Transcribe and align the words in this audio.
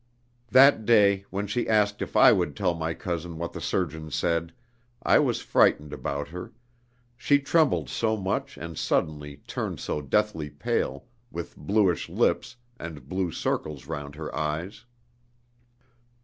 That 0.49 0.83
day, 0.83 1.25
when 1.29 1.45
she 1.45 1.69
asked 1.69 2.01
if 2.01 2.17
I 2.17 2.31
would 2.31 2.55
tell 2.55 2.73
my 2.73 2.95
cousin 2.95 3.37
what 3.37 3.53
the 3.53 3.61
surgeon 3.61 4.09
said, 4.09 4.51
I 5.03 5.19
was 5.19 5.41
frightened 5.43 5.93
about 5.93 6.29
her, 6.29 6.51
she 7.15 7.37
trembled 7.37 7.87
so 7.87 8.17
much 8.17 8.57
and 8.57 8.79
suddenly 8.79 9.43
turned 9.45 9.79
so 9.79 10.01
deathly 10.01 10.49
pale, 10.49 11.05
with 11.29 11.55
bluish 11.55 12.09
lips, 12.09 12.55
and 12.79 13.07
blue 13.07 13.29
circles 13.31 13.85
round 13.85 14.15
her 14.15 14.35
eyes. 14.35 14.85